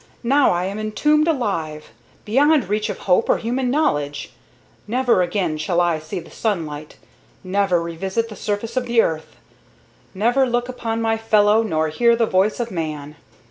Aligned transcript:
"Now 0.23 0.49
I 0.49 0.65
am 0.65 0.79
entombed 0.79 1.27
alive, 1.27 1.91
beyond 2.25 2.69
reach 2.69 2.89
of 2.89 2.97
hope 3.05 3.29
or 3.29 3.37
human 3.37 3.69
knowledge. 3.69 4.33
Never 4.87 5.21
again 5.21 5.59
shall 5.59 5.79
I 5.79 5.99
see 5.99 6.19
the 6.19 6.31
sunlight, 6.31 6.97
never 7.43 7.79
revisit 7.79 8.27
the 8.27 8.35
surface 8.35 8.75
of 8.75 8.87
the 8.87 8.99
earth, 8.99 9.35
never 10.15 10.47
look 10.49 10.67
upon 10.67 11.03
my 11.03 11.17
fellows 11.17 11.67
nor 11.69 11.89
hear 11.89 12.15
the 12.15 12.25
voice 12.25 12.59
of 12.59 12.71
man. 12.71 13.15